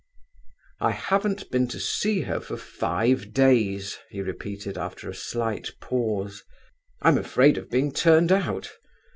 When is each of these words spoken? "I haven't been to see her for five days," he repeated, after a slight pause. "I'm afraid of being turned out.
"I 0.79 0.93
haven't 0.93 1.51
been 1.51 1.67
to 1.67 1.79
see 1.79 2.21
her 2.21 2.39
for 2.39 2.57
five 2.57 3.33
days," 3.33 3.99
he 4.09 4.19
repeated, 4.23 4.75
after 4.75 5.07
a 5.07 5.13
slight 5.13 5.69
pause. 5.79 6.41
"I'm 7.03 7.19
afraid 7.19 7.55
of 7.59 7.69
being 7.69 7.91
turned 7.91 8.31
out. 8.31 8.71